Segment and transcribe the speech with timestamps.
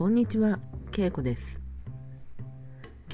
[0.00, 0.58] こんにちは、
[0.92, 1.60] けいこです。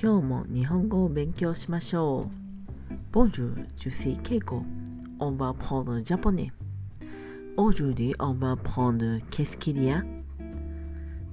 [0.01, 2.95] 今日も日本語を勉強しましょう。
[3.11, 4.63] Bonjour, je suis Keiko.
[5.19, 6.53] On va prendre le japonais.
[7.57, 10.05] Aujourd'hui, on va apprendre qu'est-ce qu'il y a.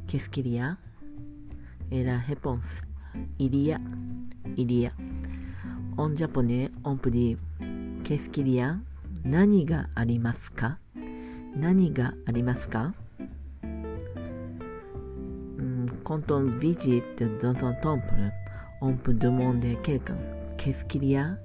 [0.08, 0.76] Qu'est-ce qu'il y a
[1.92, 2.82] Et la réponse,
[3.38, 3.80] il y a.
[4.58, 4.92] Il y a.
[5.98, 7.38] En japonais, on peut dire
[8.04, 8.80] qu'est-ce qu'il y a
[9.24, 10.80] 何がありますか
[11.56, 12.96] 何がありますか
[16.04, 18.32] Quand on visite dans un temple,
[18.82, 20.18] on peut demander à quelqu'un
[20.58, 21.38] qu'est-ce qu'il y a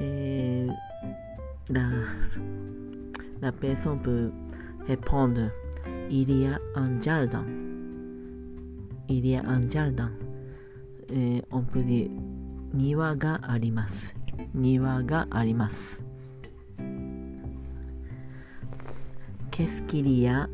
[0.00, 0.66] Et
[1.70, 1.88] la,
[3.40, 4.30] la personne peut
[4.86, 5.50] répondre
[6.10, 7.44] il y a un jardin.
[9.08, 10.10] Il y a un jardin.
[11.10, 12.10] Et on peut dire
[12.74, 14.14] 庭があります。
[14.52, 16.02] 庭があります。
[19.52, 20.48] Qu'est-ce qu'il y a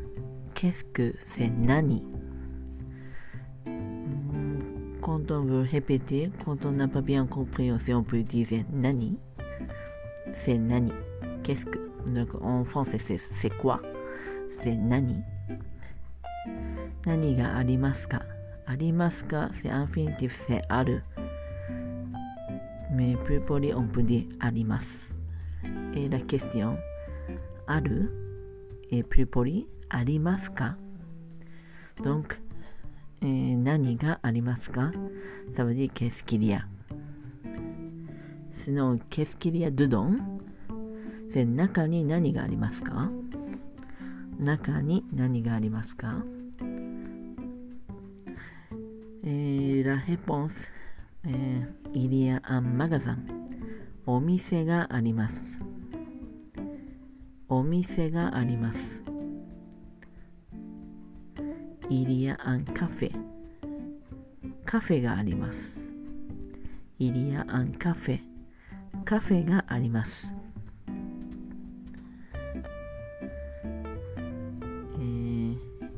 [0.61, 2.05] Qu'est-ce que c'est nani
[5.01, 9.17] Quand on veut répéter, quand on n'a pas bien compris aussi, on peut dire nani.
[10.35, 10.91] C'est nani.
[11.41, 11.79] Qu'est-ce que
[12.11, 13.81] Donc en français, c'est quoi
[14.61, 15.17] C'est nani.
[17.07, 18.21] Nani ga arimasu ka
[18.67, 20.99] Arimasu ka, c'est infinitif, c'est aru.
[22.93, 25.09] Mais plus poli, on peut dire arimas.
[25.95, 26.77] Et la question,
[27.67, 28.11] aru
[28.91, 30.77] est plus poli, ありますか
[31.97, 32.37] Donc,
[33.21, 34.91] えー何がありますか
[35.55, 36.65] Ça veut dire qu'est-ce qu'il y a.
[38.57, 40.15] Sinon, qu'est-ce qu'il y a dedans
[41.31, 43.09] C'est 中に何がありますか
[44.39, 46.23] 中に何がありますか
[49.23, 50.67] えー、La réponse、
[51.25, 53.17] えー、Il y a un magasin
[54.07, 55.39] お店があります
[57.47, 59.00] お店があります
[61.91, 63.11] イリア・アン・カフェ
[64.63, 65.59] カフェがあります。
[66.99, 68.19] イリア・アン・カフェ
[69.03, 70.25] カフェがあります。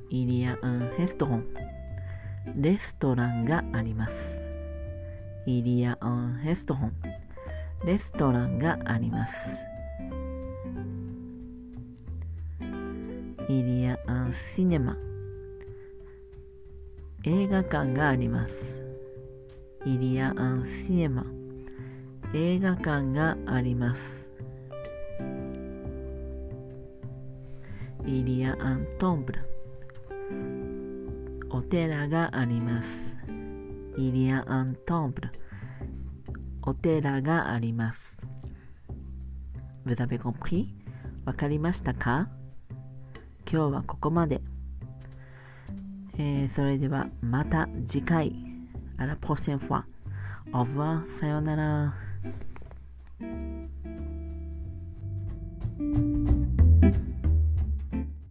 [0.10, 1.46] イリア・アン・ヘストホン
[2.56, 4.42] レストランがあります。
[5.46, 6.94] イリア・アン・ヘストホン
[7.86, 9.36] レストランがあります。
[13.48, 14.98] イリア・アン・シネマ
[17.26, 18.54] 映画館があります。
[19.86, 21.26] イリア・アン・シエマ。
[22.34, 24.26] 映画館があります。
[28.06, 29.34] イリア・アン・トンブ
[31.50, 32.90] お寺があります。
[33.98, 35.22] イリア・アン・トンブ
[36.62, 38.22] お寺があります。
[41.26, 42.28] わかりましたか？
[43.50, 44.42] 今日はここまで。
[46.18, 48.34] え、それではまた次回。
[48.98, 49.86] あら、プロシェンフォア。
[50.54, 51.94] オブワ、さよなら。
[53.20, 53.53] thank